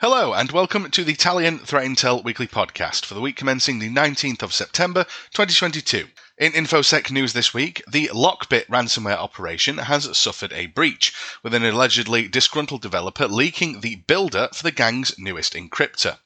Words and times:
Hello, 0.00 0.32
and 0.32 0.52
welcome 0.52 0.92
to 0.92 1.02
the 1.02 1.14
Italian 1.14 1.58
Threat 1.58 1.84
Intel 1.84 2.22
Weekly 2.22 2.46
Podcast 2.46 3.04
for 3.04 3.14
the 3.14 3.20
week 3.20 3.34
commencing 3.34 3.80
the 3.80 3.90
19th 3.90 4.44
of 4.44 4.54
September 4.54 5.02
2022. 5.32 6.06
In 6.38 6.52
InfoSec 6.52 7.10
news 7.10 7.32
this 7.32 7.52
week, 7.52 7.82
the 7.90 8.08
Lockbit 8.14 8.66
ransomware 8.68 9.16
operation 9.16 9.78
has 9.78 10.16
suffered 10.16 10.52
a 10.52 10.66
breach, 10.66 11.12
with 11.42 11.52
an 11.52 11.64
allegedly 11.64 12.28
disgruntled 12.28 12.80
developer 12.80 13.26
leaking 13.26 13.80
the 13.80 13.96
builder 13.96 14.48
for 14.54 14.62
the 14.62 14.70
gang's 14.70 15.18
newest 15.18 15.54
encryptor. 15.54 16.18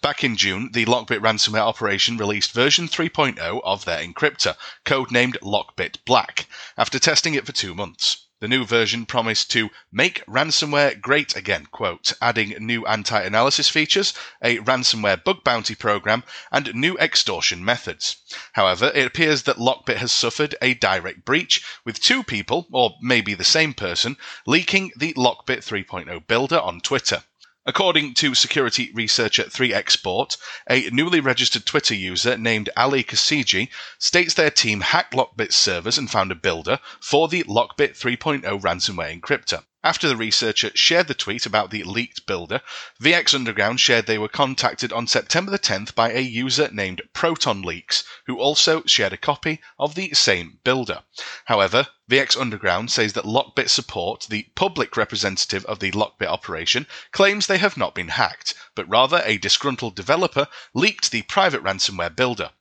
Back 0.00 0.22
in 0.22 0.36
June, 0.36 0.70
the 0.70 0.84
Lockbit 0.84 1.18
ransomware 1.18 1.66
operation 1.66 2.16
released 2.16 2.52
version 2.52 2.86
3.0 2.86 3.60
of 3.64 3.84
their 3.84 4.06
encryptor, 4.06 4.54
codenamed 4.84 5.36
Lockbit 5.40 5.96
Black, 6.04 6.46
after 6.78 7.00
testing 7.00 7.34
it 7.34 7.44
for 7.44 7.50
two 7.50 7.74
months. 7.74 8.25
The 8.38 8.48
new 8.48 8.66
version 8.66 9.06
promised 9.06 9.50
to 9.52 9.70
make 9.90 10.22
ransomware 10.26 11.00
great 11.00 11.34
again, 11.34 11.68
quote, 11.70 12.12
adding 12.20 12.50
new 12.58 12.84
anti 12.84 13.18
analysis 13.22 13.70
features, 13.70 14.12
a 14.42 14.58
ransomware 14.58 15.24
bug 15.24 15.42
bounty 15.42 15.74
program, 15.74 16.22
and 16.52 16.74
new 16.74 16.98
extortion 16.98 17.64
methods. 17.64 18.16
However, 18.52 18.92
it 18.94 19.06
appears 19.06 19.44
that 19.44 19.56
Lockbit 19.56 19.96
has 19.96 20.12
suffered 20.12 20.54
a 20.60 20.74
direct 20.74 21.24
breach, 21.24 21.64
with 21.82 21.98
two 21.98 22.22
people, 22.22 22.68
or 22.72 22.98
maybe 23.00 23.32
the 23.32 23.42
same 23.42 23.72
person, 23.72 24.18
leaking 24.44 24.92
the 24.94 25.14
Lockbit 25.14 25.64
3.0 25.64 26.26
builder 26.26 26.60
on 26.60 26.82
Twitter. 26.82 27.22
According 27.68 28.14
to 28.14 28.36
security 28.36 28.92
researcher 28.94 29.42
3xp0rt, 29.42 30.36
a 30.70 30.88
newly 30.90 31.18
registered 31.18 31.66
Twitter 31.66 31.96
user 31.96 32.38
named 32.38 32.70
Ali 32.76 33.02
Qushji 33.02 33.70
states 33.98 34.34
their 34.34 34.52
team 34.52 34.82
hacked 34.82 35.14
Lockbit's 35.14 35.56
servers 35.56 35.98
and 35.98 36.08
found 36.08 36.30
a 36.30 36.36
builder 36.36 36.78
for 37.00 37.26
the 37.26 37.42
Lockbit 37.42 37.98
3.0 37.98 38.42
ransomware 38.60 39.20
encryptor. 39.20 39.64
After 39.82 40.08
the 40.08 40.16
researcher 40.16 40.70
shared 40.76 41.08
the 41.08 41.14
tweet 41.14 41.44
about 41.44 41.70
the 41.70 41.82
leaked 41.82 42.24
builder, 42.26 42.60
VX 43.02 43.34
Underground 43.34 43.80
shared 43.80 44.06
they 44.06 44.18
were 44.18 44.28
contacted 44.28 44.92
on 44.92 45.08
September 45.08 45.50
the 45.50 45.58
10th 45.58 45.92
by 45.94 46.12
a 46.12 46.20
user 46.20 46.68
named 46.72 47.02
ProtonLeaks, 47.14 48.04
who 48.26 48.38
also 48.38 48.84
shared 48.84 49.12
a 49.12 49.16
copy 49.16 49.60
of 49.76 49.96
the 49.96 50.12
same 50.12 50.58
builder. 50.62 51.02
However, 51.46 51.88
VX 52.08 52.40
Underground 52.40 52.92
says 52.92 53.14
that 53.14 53.24
Lockbit 53.24 53.68
Support, 53.68 54.28
the 54.30 54.44
public 54.54 54.96
representative 54.96 55.64
of 55.64 55.80
the 55.80 55.90
Lockbit 55.90 56.28
operation, 56.28 56.86
claims 57.10 57.48
they 57.48 57.58
have 57.58 57.76
not 57.76 57.96
been 57.96 58.10
hacked, 58.10 58.54
but 58.76 58.88
rather 58.88 59.22
a 59.24 59.38
disgruntled 59.38 59.96
developer 59.96 60.46
leaked 60.72 61.10
the 61.10 61.22
private 61.22 61.64
ransomware 61.64 62.14
builder. 62.14 62.52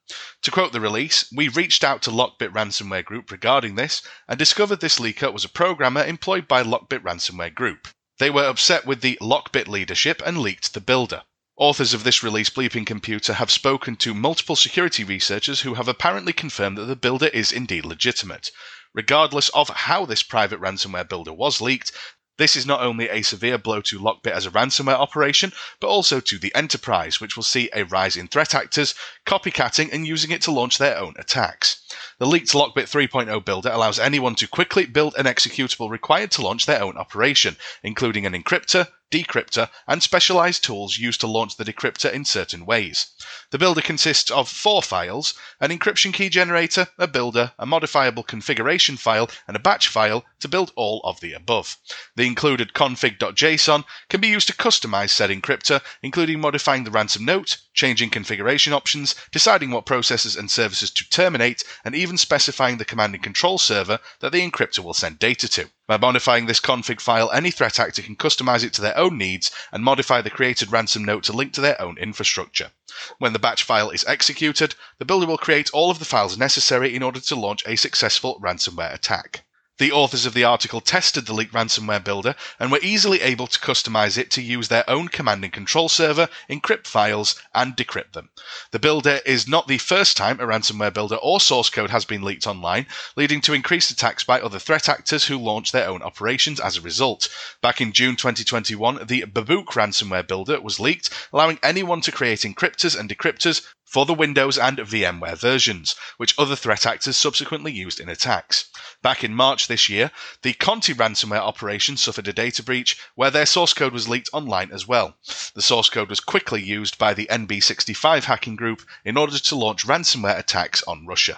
To 0.41 0.49
quote 0.49 0.71
the 0.71 0.81
release, 0.81 1.31
we 1.31 1.47
reached 1.47 1.83
out 1.83 2.01
to 2.01 2.09
Lockbit 2.09 2.53
Ransomware 2.53 3.05
Group 3.05 3.29
regarding 3.29 3.75
this 3.75 4.01
and 4.27 4.39
discovered 4.39 4.79
this 4.79 4.97
leaker 4.97 5.31
was 5.31 5.45
a 5.45 5.49
programmer 5.49 6.03
employed 6.03 6.47
by 6.47 6.63
Lockbit 6.63 7.03
Ransomware 7.03 7.53
Group. 7.53 7.87
They 8.17 8.31
were 8.31 8.45
upset 8.45 8.87
with 8.87 9.01
the 9.01 9.15
Lockbit 9.21 9.67
leadership 9.67 10.23
and 10.25 10.39
leaked 10.39 10.73
the 10.73 10.81
builder. 10.81 11.21
Authors 11.57 11.93
of 11.93 12.03
this 12.03 12.23
release, 12.23 12.49
Bleeping 12.49 12.85
Computer, 12.85 13.33
have 13.33 13.51
spoken 13.51 13.95
to 13.97 14.13
multiple 14.15 14.55
security 14.55 15.03
researchers 15.03 15.61
who 15.61 15.75
have 15.75 15.87
apparently 15.87 16.33
confirmed 16.33 16.77
that 16.77 16.85
the 16.85 16.95
builder 16.95 17.27
is 17.27 17.51
indeed 17.51 17.85
legitimate. 17.85 18.49
Regardless 18.95 19.49
of 19.49 19.67
how 19.67 20.05
this 20.05 20.23
private 20.23 20.61
ransomware 20.61 21.09
builder 21.09 21.33
was 21.33 21.59
leaked, 21.59 21.91
this 22.37 22.55
is 22.55 22.65
not 22.65 22.79
only 22.79 23.09
a 23.09 23.23
severe 23.23 23.57
blow 23.57 23.81
to 23.81 23.99
Lockbit 23.99 24.31
as 24.31 24.45
a 24.45 24.51
ransomware 24.51 24.97
operation, 24.97 25.51
but 25.81 25.87
also 25.87 26.21
to 26.21 26.37
the 26.37 26.55
enterprise, 26.55 27.19
which 27.19 27.35
will 27.35 27.43
see 27.43 27.69
a 27.73 27.83
rise 27.83 28.15
in 28.15 28.29
threat 28.29 28.55
actors 28.55 28.95
copycatting 29.25 29.91
and 29.91 30.07
using 30.07 30.31
it 30.31 30.41
to 30.43 30.51
launch 30.51 30.77
their 30.77 30.97
own 30.97 31.13
attacks. 31.17 31.81
The 32.19 32.25
leaked 32.25 32.53
Lockbit 32.53 32.89
3.0 32.89 33.43
builder 33.43 33.69
allows 33.69 33.99
anyone 33.99 34.35
to 34.35 34.47
quickly 34.47 34.85
build 34.85 35.15
an 35.15 35.25
executable 35.25 35.89
required 35.89 36.31
to 36.31 36.41
launch 36.41 36.65
their 36.65 36.81
own 36.81 36.95
operation, 36.95 37.57
including 37.83 38.25
an 38.25 38.31
encryptor, 38.31 38.87
decryptor, 39.23 39.69
and 39.87 40.03
specialized 40.03 40.63
tools 40.63 40.97
used 40.97 41.21
to 41.21 41.27
launch 41.27 41.55
the 41.55 41.63
decryptor 41.63 42.11
in 42.11 42.25
certain 42.25 42.65
ways. 42.65 43.07
The 43.51 43.57
builder 43.57 43.81
consists 43.81 44.29
of 44.29 44.49
four 44.49 44.83
files 44.83 45.33
an 45.61 45.69
encryption 45.69 46.13
key 46.13 46.27
generator, 46.27 46.89
a 46.97 47.07
builder, 47.07 47.53
a 47.57 47.65
modifiable 47.65 48.23
configuration 48.23 48.97
file, 48.97 49.29
and 49.47 49.55
a 49.55 49.59
batch 49.59 49.87
file 49.87 50.25
to 50.45 50.49
build 50.49 50.71
all 50.75 51.01
of 51.03 51.21
the 51.21 51.33
above. 51.33 51.75
The 52.15 52.27
included 52.27 52.73
config.json 52.73 53.83
can 54.09 54.21
be 54.21 54.27
used 54.27 54.47
to 54.47 54.53
customize 54.53 55.09
said 55.09 55.31
encryptor, 55.31 55.81
including 56.03 56.39
modifying 56.39 56.83
the 56.83 56.91
ransom 56.91 57.25
note, 57.25 57.57
changing 57.73 58.11
configuration 58.11 58.71
options, 58.71 59.15
deciding 59.31 59.71
what 59.71 59.87
processes 59.87 60.35
and 60.35 60.51
services 60.51 60.91
to 60.91 61.09
terminate, 61.09 61.63
and 61.83 61.95
even 61.95 62.15
specifying 62.15 62.77
the 62.77 62.85
command 62.85 63.15
and 63.15 63.23
control 63.23 63.57
server 63.57 63.97
that 64.19 64.31
the 64.31 64.47
encryptor 64.47 64.83
will 64.83 64.93
send 64.93 65.17
data 65.17 65.47
to. 65.47 65.71
By 65.87 65.97
modifying 65.97 66.45
this 66.45 66.59
config 66.59 67.01
file, 67.01 67.31
any 67.31 67.49
threat 67.49 67.79
actor 67.79 68.03
can 68.03 68.15
customize 68.15 68.63
it 68.63 68.73
to 68.73 68.81
their 68.81 68.97
own 68.97 69.17
needs 69.17 69.49
and 69.71 69.83
modify 69.83 70.21
the 70.21 70.29
created 70.29 70.71
ransom 70.71 71.03
note 71.03 71.23
to 71.23 71.33
link 71.33 71.53
to 71.53 71.61
their 71.61 71.81
own 71.81 71.97
infrastructure. 71.97 72.71
When 73.17 73.33
the 73.33 73.39
batch 73.39 73.63
file 73.63 73.89
is 73.89 74.05
executed, 74.05 74.75
the 74.99 75.05
builder 75.05 75.25
will 75.25 75.39
create 75.39 75.71
all 75.71 75.89
of 75.89 75.97
the 75.97 76.05
files 76.05 76.37
necessary 76.37 76.95
in 76.95 77.01
order 77.01 77.19
to 77.19 77.35
launch 77.35 77.63
a 77.65 77.75
successful 77.75 78.39
ransomware 78.39 78.93
attack. 78.93 79.44
The 79.77 79.91
authors 79.91 80.25
of 80.25 80.33
the 80.33 80.45
article 80.45 80.79
tested 80.79 81.25
the 81.25 81.33
leaked 81.33 81.53
ransomware 81.53 82.01
builder 82.01 82.35
and 82.61 82.71
were 82.71 82.79
easily 82.81 83.19
able 83.19 83.47
to 83.47 83.59
customize 83.59 84.17
it 84.17 84.31
to 84.31 84.41
use 84.41 84.69
their 84.69 84.89
own 84.89 85.09
command 85.09 85.43
and 85.43 85.51
control 85.51 85.89
server, 85.89 86.29
encrypt 86.49 86.87
files, 86.87 87.35
and 87.53 87.75
decrypt 87.75 88.13
them. 88.13 88.29
The 88.71 88.79
builder 88.79 89.19
is 89.25 89.49
not 89.49 89.67
the 89.67 89.77
first 89.77 90.15
time 90.15 90.39
a 90.39 90.45
ransomware 90.45 90.93
builder 90.93 91.17
or 91.17 91.41
source 91.41 91.69
code 91.69 91.89
has 91.89 92.05
been 92.05 92.21
leaked 92.21 92.47
online, 92.47 92.87
leading 93.17 93.41
to 93.41 93.53
increased 93.53 93.91
attacks 93.91 94.23
by 94.23 94.39
other 94.39 94.59
threat 94.59 94.87
actors 94.87 95.25
who 95.25 95.37
launch 95.37 95.73
their 95.73 95.89
own 95.89 96.01
operations 96.01 96.61
as 96.61 96.77
a 96.77 96.81
result. 96.81 97.27
Back 97.59 97.81
in 97.81 97.91
June 97.91 98.15
2021, 98.15 99.07
the 99.07 99.23
Babuk 99.23 99.65
ransomware 99.73 100.25
builder 100.25 100.61
was 100.61 100.79
leaked, 100.79 101.09
allowing 101.33 101.59
anyone 101.61 101.99
to 101.99 102.13
create 102.13 102.39
encryptors 102.39 102.97
and 102.97 103.09
decryptors 103.09 103.61
for 103.95 104.05
the 104.05 104.13
Windows 104.13 104.57
and 104.57 104.77
VMware 104.79 105.37
versions, 105.37 105.95
which 106.17 106.37
other 106.37 106.57
threat 106.57 106.85
actors 106.85 107.15
subsequently 107.15 107.71
used 107.71 107.97
in 107.97 108.09
attacks. 108.09 108.65
Back 109.01 109.23
in 109.23 109.33
March 109.33 109.69
this 109.69 109.87
year, 109.87 110.11
the 110.41 110.51
Conti 110.51 110.93
ransomware 110.93 111.39
operation 111.39 111.95
suffered 111.95 112.27
a 112.27 112.33
data 112.33 112.61
breach 112.61 112.97
where 113.15 113.31
their 113.31 113.45
source 113.45 113.71
code 113.71 113.93
was 113.93 114.09
leaked 114.09 114.29
online 114.33 114.73
as 114.73 114.85
well. 114.85 115.15
The 115.53 115.61
source 115.61 115.89
code 115.89 116.09
was 116.09 116.19
quickly 116.19 116.61
used 116.61 116.97
by 116.97 117.13
the 117.13 117.25
NB65 117.31 118.25
hacking 118.25 118.57
group 118.57 118.85
in 119.05 119.15
order 119.15 119.39
to 119.39 119.55
launch 119.55 119.85
ransomware 119.85 120.37
attacks 120.37 120.83
on 120.83 121.07
Russia. 121.07 121.37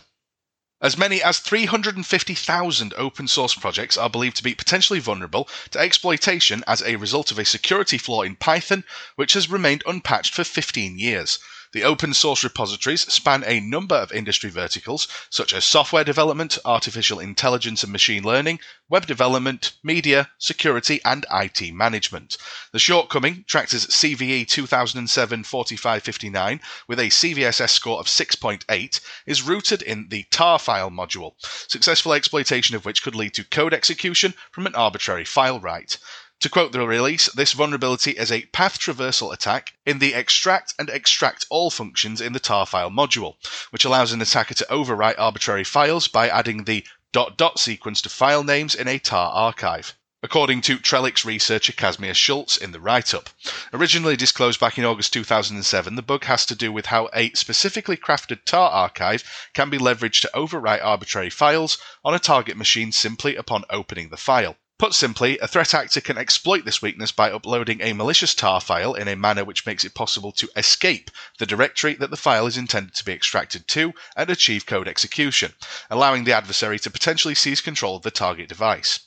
As 0.81 0.97
many 0.97 1.21
as 1.21 1.37
350,000 1.37 2.93
open 2.97 3.27
source 3.27 3.53
projects 3.53 3.97
are 3.97 4.09
believed 4.09 4.37
to 4.37 4.43
be 4.43 4.55
potentially 4.55 4.99
vulnerable 4.99 5.47
to 5.69 5.79
exploitation 5.79 6.63
as 6.65 6.81
a 6.81 6.95
result 6.95 7.29
of 7.29 7.37
a 7.37 7.45
security 7.45 7.99
flaw 7.99 8.23
in 8.23 8.35
Python, 8.35 8.83
which 9.15 9.33
has 9.33 9.47
remained 9.47 9.83
unpatched 9.85 10.33
for 10.33 10.43
15 10.43 10.97
years. 10.97 11.37
The 11.73 11.83
open 11.83 12.13
source 12.13 12.45
repositories 12.45 13.01
span 13.11 13.43
a 13.45 13.59
number 13.59 13.95
of 13.95 14.13
industry 14.13 14.49
verticals, 14.49 15.05
such 15.29 15.51
as 15.51 15.65
software 15.65 16.05
development, 16.05 16.57
artificial 16.63 17.19
intelligence 17.19 17.83
and 17.83 17.91
machine 17.91 18.23
learning, 18.23 18.61
web 18.87 19.05
development, 19.05 19.73
media, 19.83 20.31
security, 20.37 21.01
and 21.03 21.25
IT 21.29 21.73
management. 21.73 22.37
The 22.71 22.79
shortcoming, 22.79 23.43
Tractor's 23.47 23.85
CVE 23.87 24.47
2007 24.47 25.43
4559, 25.43 26.61
with 26.87 26.99
a 26.99 27.07
CVSS 27.07 27.71
score 27.71 27.99
of 27.99 28.07
6.8, 28.07 29.01
is 29.25 29.41
rooted 29.41 29.81
in 29.81 30.07
the 30.07 30.23
tar 30.31 30.59
file 30.59 30.89
module, 30.89 31.33
successful 31.67 32.13
exploitation 32.13 32.77
of 32.77 32.85
which 32.85 33.03
could 33.03 33.15
lead 33.15 33.33
to 33.33 33.43
code 33.43 33.73
execution 33.73 34.33
from 34.51 34.67
an 34.67 34.75
arbitrary 34.75 35.25
file 35.25 35.59
write. 35.59 35.97
To 36.41 36.49
quote 36.49 36.71
the 36.71 36.85
release, 36.85 37.31
this 37.33 37.53
vulnerability 37.53 38.11
is 38.11 38.31
a 38.31 38.45
path 38.53 38.77
traversal 38.77 39.33
attack 39.33 39.73
in 39.87 39.97
the 39.97 40.13
extract 40.13 40.75
and 40.77 40.87
extract 40.87 41.47
all 41.49 41.71
functions 41.71 42.21
in 42.21 42.33
the 42.33 42.39
tar 42.39 42.67
file 42.67 42.91
module, 42.91 43.37
which 43.71 43.83
allows 43.83 44.11
an 44.11 44.21
attacker 44.21 44.53
to 44.53 44.67
overwrite 44.69 45.17
arbitrary 45.17 45.63
files 45.63 46.07
by 46.07 46.29
adding 46.29 46.65
the 46.65 46.85
dot 47.11 47.37
dot 47.37 47.57
sequence 47.57 48.03
to 48.03 48.09
file 48.09 48.43
names 48.43 48.75
in 48.75 48.87
a 48.87 48.99
tar 48.99 49.31
archive. 49.31 49.95
According 50.21 50.61
to 50.61 50.77
Trellix 50.77 51.25
researcher 51.25 51.73
Kasimir 51.73 52.13
Schulz 52.13 52.55
in 52.55 52.71
the 52.71 52.79
write 52.79 53.15
up. 53.15 53.31
Originally 53.73 54.15
disclosed 54.15 54.59
back 54.59 54.77
in 54.77 54.85
August 54.85 55.13
2007, 55.13 55.95
the 55.95 56.03
bug 56.03 56.25
has 56.25 56.45
to 56.45 56.55
do 56.55 56.71
with 56.71 56.85
how 56.85 57.09
a 57.15 57.31
specifically 57.31 57.97
crafted 57.97 58.45
tar 58.45 58.69
archive 58.69 59.23
can 59.55 59.71
be 59.71 59.79
leveraged 59.79 60.21
to 60.21 60.31
overwrite 60.35 60.85
arbitrary 60.85 61.31
files 61.31 61.79
on 62.05 62.13
a 62.13 62.19
target 62.19 62.57
machine 62.57 62.91
simply 62.91 63.35
upon 63.35 63.63
opening 63.71 64.09
the 64.09 64.17
file. 64.17 64.55
Put 64.79 64.93
simply, 64.93 65.39
a 65.39 65.47
threat 65.47 65.73
actor 65.73 66.01
can 66.01 66.19
exploit 66.19 66.63
this 66.63 66.83
weakness 66.83 67.11
by 67.11 67.31
uploading 67.31 67.81
a 67.81 67.93
malicious 67.93 68.35
tar 68.35 68.61
file 68.61 68.93
in 68.93 69.07
a 69.07 69.15
manner 69.15 69.43
which 69.43 69.65
makes 69.65 69.83
it 69.83 69.95
possible 69.95 70.31
to 70.33 70.51
escape 70.55 71.09
the 71.39 71.47
directory 71.47 71.95
that 71.95 72.11
the 72.11 72.15
file 72.15 72.45
is 72.45 72.57
intended 72.57 72.93
to 72.93 73.03
be 73.03 73.11
extracted 73.11 73.67
to 73.69 73.95
and 74.15 74.29
achieve 74.29 74.67
code 74.67 74.87
execution, 74.87 75.55
allowing 75.89 76.25
the 76.25 76.33
adversary 76.33 76.77
to 76.77 76.91
potentially 76.91 77.33
seize 77.33 77.59
control 77.59 77.95
of 77.95 78.03
the 78.03 78.11
target 78.11 78.49
device. 78.49 78.99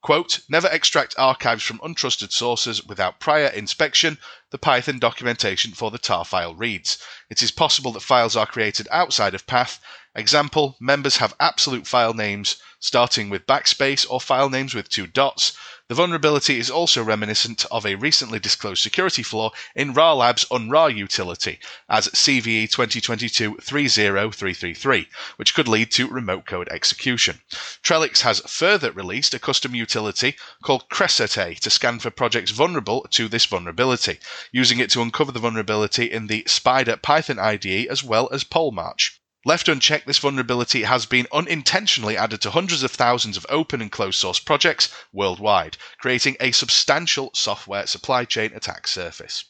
Quote, 0.00 0.40
never 0.48 0.68
extract 0.68 1.14
archives 1.18 1.62
from 1.62 1.80
untrusted 1.80 2.32
sources 2.32 2.82
without 2.82 3.20
prior 3.20 3.48
inspection, 3.48 4.16
the 4.48 4.56
Python 4.56 4.98
documentation 4.98 5.74
for 5.74 5.90
the 5.90 5.98
tar 5.98 6.24
file 6.24 6.54
reads. 6.54 6.96
It 7.28 7.42
is 7.42 7.50
possible 7.50 7.92
that 7.92 8.00
files 8.00 8.34
are 8.34 8.46
created 8.46 8.88
outside 8.90 9.34
of 9.34 9.46
path. 9.46 9.78
Example, 10.16 10.76
members 10.80 11.18
have 11.18 11.36
absolute 11.38 11.86
file 11.86 12.14
names 12.14 12.56
starting 12.80 13.30
with 13.30 13.46
backspace 13.46 14.04
or 14.10 14.20
file 14.20 14.50
names 14.50 14.74
with 14.74 14.88
two 14.88 15.06
dots. 15.06 15.52
The 15.86 15.94
vulnerability 15.94 16.58
is 16.58 16.68
also 16.68 17.04
reminiscent 17.04 17.64
of 17.70 17.86
a 17.86 17.94
recently 17.94 18.40
disclosed 18.40 18.82
security 18.82 19.22
flaw 19.22 19.52
in 19.76 19.92
RA 19.92 20.14
Labs 20.14 20.44
unRAR 20.46 20.92
utility 20.92 21.60
as 21.88 22.08
CVE 22.08 22.68
2022-30333, 22.70 25.06
which 25.36 25.54
could 25.54 25.68
lead 25.68 25.92
to 25.92 26.08
remote 26.08 26.44
code 26.44 26.68
execution. 26.70 27.40
Trellix 27.84 28.22
has 28.22 28.40
further 28.40 28.90
released 28.90 29.32
a 29.32 29.38
custom 29.38 29.76
utility 29.76 30.34
called 30.64 30.88
Creosote 30.88 31.60
to 31.60 31.70
scan 31.70 32.00
for 32.00 32.10
projects 32.10 32.50
vulnerable 32.50 33.06
to 33.12 33.28
this 33.28 33.46
vulnerability, 33.46 34.18
using 34.50 34.80
it 34.80 34.90
to 34.90 35.02
uncover 35.02 35.30
the 35.30 35.38
vulnerability 35.38 36.10
in 36.10 36.26
the 36.26 36.42
Spyder 36.48 37.00
Python 37.00 37.38
IDE 37.38 37.86
as 37.86 38.02
well 38.02 38.28
as 38.32 38.42
Polemarch. 38.42 39.19
Left 39.46 39.68
unchecked, 39.68 40.06
this 40.06 40.18
vulnerability 40.18 40.82
has 40.82 41.06
been 41.06 41.26
unintentionally 41.32 42.14
added 42.14 42.42
to 42.42 42.50
hundreds 42.50 42.82
of 42.82 42.90
thousands 42.90 43.38
of 43.38 43.46
open 43.48 43.80
and 43.80 43.90
closed 43.90 44.18
source 44.18 44.38
projects 44.38 44.90
worldwide, 45.12 45.78
creating 45.98 46.36
a 46.40 46.52
substantial 46.52 47.30
software 47.32 47.86
supply 47.86 48.26
chain 48.26 48.52
attack 48.54 48.86
surface. 48.86 49.44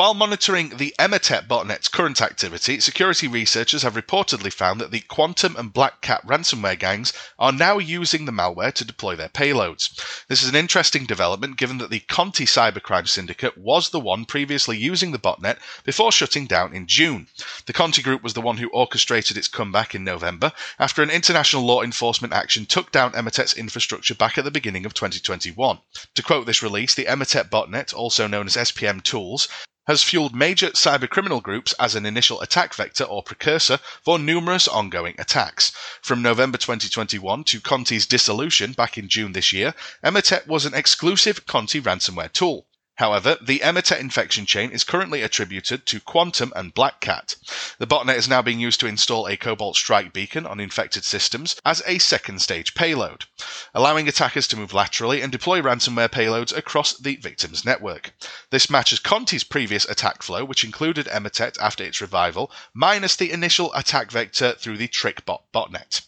While 0.00 0.14
monitoring 0.14 0.78
the 0.78 0.94
Emotet 0.98 1.46
botnet's 1.46 1.88
current 1.88 2.22
activity, 2.22 2.80
security 2.80 3.28
researchers 3.28 3.82
have 3.82 3.92
reportedly 3.92 4.50
found 4.50 4.80
that 4.80 4.92
the 4.92 5.00
Quantum 5.00 5.54
and 5.56 5.74
Black 5.74 6.00
Cat 6.00 6.26
ransomware 6.26 6.78
gangs 6.78 7.12
are 7.38 7.52
now 7.52 7.76
using 7.76 8.24
the 8.24 8.32
malware 8.32 8.72
to 8.72 8.84
deploy 8.86 9.14
their 9.14 9.28
payloads. 9.28 9.90
This 10.26 10.42
is 10.42 10.48
an 10.48 10.54
interesting 10.54 11.04
development 11.04 11.58
given 11.58 11.76
that 11.76 11.90
the 11.90 12.00
Conti 12.00 12.46
cybercrime 12.46 13.08
syndicate 13.08 13.58
was 13.58 13.90
the 13.90 14.00
one 14.00 14.24
previously 14.24 14.78
using 14.78 15.12
the 15.12 15.18
botnet 15.18 15.58
before 15.84 16.12
shutting 16.12 16.46
down 16.46 16.74
in 16.74 16.86
June. 16.86 17.26
The 17.66 17.74
Conti 17.74 18.00
group 18.00 18.22
was 18.22 18.32
the 18.32 18.40
one 18.40 18.56
who 18.56 18.70
orchestrated 18.70 19.36
its 19.36 19.48
comeback 19.48 19.94
in 19.94 20.02
November 20.02 20.52
after 20.78 21.02
an 21.02 21.10
international 21.10 21.66
law 21.66 21.82
enforcement 21.82 22.32
action 22.32 22.64
took 22.64 22.90
down 22.90 23.12
Emotet's 23.12 23.52
infrastructure 23.52 24.14
back 24.14 24.38
at 24.38 24.44
the 24.44 24.50
beginning 24.50 24.86
of 24.86 24.94
2021. 24.94 25.78
To 26.14 26.22
quote 26.22 26.46
this 26.46 26.62
release, 26.62 26.94
the 26.94 27.04
Emotet 27.04 27.50
botnet, 27.50 27.92
also 27.92 28.26
known 28.26 28.46
as 28.46 28.56
SPM 28.56 29.02
Tools, 29.02 29.46
has 29.90 30.04
fueled 30.04 30.36
major 30.36 30.68
cybercriminal 30.68 31.42
groups 31.42 31.74
as 31.80 31.96
an 31.96 32.06
initial 32.06 32.40
attack 32.42 32.72
vector 32.74 33.02
or 33.02 33.24
precursor 33.24 33.76
for 34.04 34.20
numerous 34.20 34.68
ongoing 34.68 35.16
attacks. 35.18 35.72
From 36.00 36.22
November 36.22 36.58
2021 36.58 37.42
to 37.42 37.60
Conti's 37.60 38.06
dissolution 38.06 38.70
back 38.70 38.96
in 38.96 39.08
June 39.08 39.32
this 39.32 39.52
year, 39.52 39.74
Emotet 40.04 40.46
was 40.46 40.64
an 40.64 40.74
exclusive 40.74 41.44
Conti 41.44 41.80
ransomware 41.80 42.32
tool. 42.32 42.66
However, 43.00 43.38
the 43.40 43.60
Emotet 43.60 43.98
infection 43.98 44.44
chain 44.44 44.70
is 44.72 44.84
currently 44.84 45.22
attributed 45.22 45.86
to 45.86 46.00
Quantum 46.00 46.52
and 46.54 46.74
Black 46.74 47.00
Cat. 47.00 47.34
The 47.78 47.86
botnet 47.86 48.16
is 48.16 48.28
now 48.28 48.42
being 48.42 48.60
used 48.60 48.78
to 48.80 48.86
install 48.86 49.26
a 49.26 49.38
Cobalt 49.38 49.76
Strike 49.76 50.12
beacon 50.12 50.44
on 50.44 50.60
infected 50.60 51.02
systems 51.04 51.56
as 51.64 51.82
a 51.86 51.96
second 51.96 52.42
stage 52.42 52.74
payload, 52.74 53.24
allowing 53.72 54.06
attackers 54.06 54.46
to 54.48 54.58
move 54.58 54.74
laterally 54.74 55.22
and 55.22 55.32
deploy 55.32 55.62
ransomware 55.62 56.10
payloads 56.10 56.54
across 56.54 56.92
the 56.92 57.16
victim's 57.16 57.64
network. 57.64 58.12
This 58.50 58.68
matches 58.68 59.00
Conti's 59.00 59.44
previous 59.44 59.86
attack 59.86 60.22
flow, 60.22 60.44
which 60.44 60.62
included 60.62 61.06
Emotet 61.06 61.58
after 61.58 61.82
its 61.82 62.02
revival, 62.02 62.52
minus 62.74 63.16
the 63.16 63.32
initial 63.32 63.72
attack 63.72 64.10
vector 64.10 64.52
through 64.52 64.76
the 64.76 64.88
TrickBot 64.88 65.40
botnet. 65.54 66.02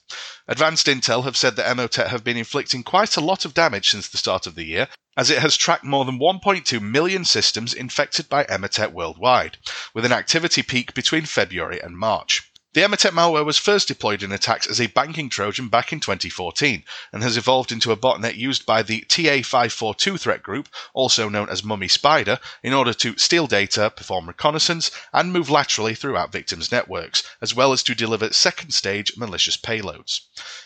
Advanced 0.46 0.88
Intel 0.88 1.24
have 1.24 1.38
said 1.38 1.56
that 1.56 1.74
Emotet 1.74 2.08
have 2.08 2.22
been 2.22 2.36
inflicting 2.36 2.82
quite 2.82 3.16
a 3.16 3.22
lot 3.22 3.46
of 3.46 3.54
damage 3.54 3.88
since 3.88 4.08
the 4.08 4.18
start 4.18 4.46
of 4.46 4.56
the 4.56 4.64
year, 4.64 4.88
as 5.16 5.30
it 5.30 5.38
has 5.38 5.56
tracked 5.56 5.84
more 5.84 6.04
than 6.04 6.18
1.2 6.18 6.80
million 6.80 7.24
systems 7.24 7.74
infected 7.74 8.28
by 8.28 8.44
Emotet 8.44 8.92
worldwide, 8.92 9.58
with 9.92 10.04
an 10.04 10.12
activity 10.12 10.62
peak 10.62 10.94
between 10.94 11.26
February 11.26 11.80
and 11.80 11.98
March. 11.98 12.50
The 12.74 12.80
Emotet 12.80 13.10
malware 13.10 13.44
was 13.44 13.58
first 13.58 13.86
deployed 13.86 14.22
in 14.22 14.32
attacks 14.32 14.66
as 14.66 14.80
a 14.80 14.86
banking 14.86 15.28
Trojan 15.28 15.68
back 15.68 15.92
in 15.92 16.00
2014 16.00 16.84
and 17.12 17.22
has 17.22 17.36
evolved 17.36 17.70
into 17.70 17.92
a 17.92 17.96
botnet 17.98 18.36
used 18.36 18.64
by 18.64 18.82
the 18.82 19.02
TA542 19.10 20.18
threat 20.18 20.42
group, 20.42 20.70
also 20.94 21.28
known 21.28 21.50
as 21.50 21.62
Mummy 21.62 21.88
Spider, 21.88 22.38
in 22.62 22.72
order 22.72 22.94
to 22.94 23.18
steal 23.18 23.46
data, 23.46 23.92
perform 23.94 24.26
reconnaissance, 24.26 24.90
and 25.12 25.34
move 25.34 25.50
laterally 25.50 25.94
throughout 25.94 26.32
victims' 26.32 26.72
networks, 26.72 27.22
as 27.42 27.54
well 27.54 27.74
as 27.74 27.82
to 27.82 27.94
deliver 27.94 28.32
second 28.32 28.70
stage 28.70 29.18
malicious 29.18 29.58
payloads. 29.58 30.22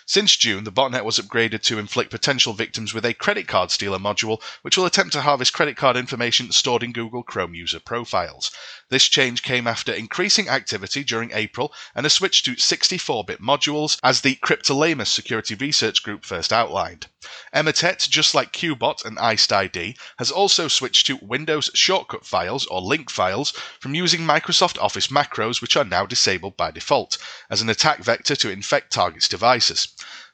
Since 0.08 0.36
June, 0.36 0.62
the 0.62 0.70
botnet 0.70 1.04
was 1.04 1.18
upgraded 1.18 1.62
to 1.62 1.80
inflict 1.80 2.12
potential 2.12 2.52
victims 2.52 2.94
with 2.94 3.04
a 3.04 3.12
credit 3.12 3.48
card 3.48 3.72
stealer 3.72 3.98
module, 3.98 4.40
which 4.62 4.76
will 4.76 4.86
attempt 4.86 5.12
to 5.14 5.22
harvest 5.22 5.52
credit 5.52 5.76
card 5.76 5.96
information 5.96 6.52
stored 6.52 6.84
in 6.84 6.92
Google 6.92 7.24
Chrome 7.24 7.56
user 7.56 7.80
profiles. 7.80 8.52
This 8.88 9.08
change 9.08 9.42
came 9.42 9.66
after 9.66 9.92
increasing 9.92 10.48
activity 10.48 11.02
during 11.02 11.32
April 11.32 11.74
and 11.92 12.06
a 12.06 12.10
switch 12.10 12.44
to 12.44 12.56
64 12.56 13.24
bit 13.24 13.42
modules, 13.42 13.98
as 14.04 14.20
the 14.20 14.36
Cryptolaemus 14.36 15.08
Security 15.08 15.56
Research 15.56 16.04
Group 16.04 16.24
first 16.24 16.52
outlined. 16.52 17.08
Emotet, 17.54 18.08
just 18.08 18.34
like 18.34 18.52
Qbot 18.52 19.04
and 19.04 19.16
IcedID, 19.18 19.96
has 20.18 20.30
also 20.30 20.68
switched 20.68 21.06
to 21.06 21.18
Windows 21.22 21.70
shortcut 21.74 22.24
files 22.24 22.66
or 22.66 22.80
link 22.80 23.10
files 23.10 23.52
from 23.80 23.94
using 23.94 24.20
Microsoft 24.20 24.78
Office 24.78 25.08
macros, 25.08 25.60
which 25.60 25.76
are 25.76 25.84
now 25.84 26.06
disabled 26.06 26.56
by 26.56 26.70
default, 26.70 27.18
as 27.50 27.60
an 27.60 27.68
attack 27.68 27.98
vector 27.98 28.36
to 28.36 28.50
infect 28.50 28.92
targets' 28.92 29.28
devices. 29.28 29.88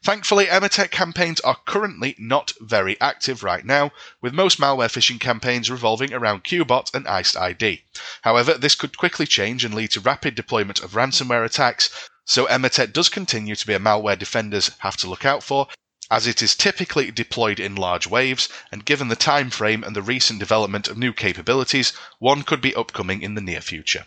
Thankfully, 0.05 0.47
Emotet 0.47 0.91
campaigns 0.91 1.39
are 1.41 1.61
currently 1.65 2.17
not 2.19 2.53
very 2.61 3.01
active 3.01 3.45
right 3.45 3.65
now, 3.65 3.93
with 4.21 4.35
most 4.35 4.59
malware 4.59 4.91
phishing 4.91 5.21
campaigns 5.21 5.71
revolving 5.71 6.13
around 6.13 6.43
Qbot 6.43 6.93
and 6.93 7.07
IcedID. 7.07 7.83
However, 8.23 8.55
this 8.55 8.75
could 8.75 8.99
quickly 8.99 9.27
change 9.27 9.65
and 9.65 9.73
lead 9.75 9.93
to 9.93 10.01
rapid 10.01 10.35
deployment 10.35 10.81
of 10.81 10.93
ransomware 10.93 11.45
attacks, 11.45 12.09
so 12.25 12.47
Emotet 12.47 12.93
does 12.93 13.09
continue 13.09 13.55
to 13.55 13.67
be 13.67 13.75
a 13.75 13.79
malware 13.79 14.19
defenders 14.19 14.71
have 14.79 14.97
to 14.97 15.09
look 15.09 15.25
out 15.25 15.43
for, 15.43 15.69
as 16.13 16.27
it 16.27 16.43
is 16.43 16.55
typically 16.55 17.11
deployed 17.11 17.59
in 17.59 17.75
large 17.75 18.07
waves, 18.07 18.47
and 18.71 18.85
given 18.85 19.09
the 19.09 19.17
time 19.17 19.49
frame 19.49 19.83
and 19.83 19.97
the 19.97 20.03
recent 20.03 20.39
development 20.39 20.87
of 20.87 20.99
new 20.99 21.11
capabilities, 21.11 21.95
one 22.19 22.43
could 22.43 22.61
be 22.61 22.75
upcoming 22.75 23.23
in 23.23 23.35
the 23.35 23.41
near 23.41 23.63
future. 23.63 24.05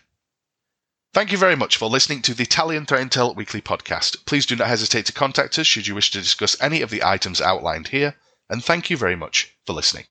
Thank 1.16 1.31
you 1.31 1.38
very 1.40 1.56
much 1.56 1.78
for 1.78 1.90
listening 1.90 2.22
to 2.22 2.36
the 2.36 2.44
Italian 2.44 2.86
Threat 2.86 3.02
Intel 3.02 3.36
Weekly 3.36 3.60
Podcast. 3.60 4.24
Please 4.25 4.46
do 4.46 4.56
not 4.56 4.68
hesitate 4.68 5.07
to 5.07 5.13
contact 5.13 5.57
us 5.57 5.66
should 5.66 5.88
you 5.88 5.96
wish 5.96 6.12
to 6.12 6.22
discuss 6.22 6.56
any 6.62 6.81
of 6.81 6.92
the 6.92 7.04
items 7.04 7.42
outlined 7.42 7.88
here, 7.88 8.16
and 8.52 8.63
thank 8.63 8.92
you 8.92 8.98
very 8.98 9.16
much 9.16 9.56
for 9.66 9.74
listening. 9.74 10.04